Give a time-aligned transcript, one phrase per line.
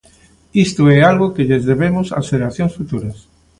[0.65, 3.17] Isto é algo que lles debemos ás xeracións futuras.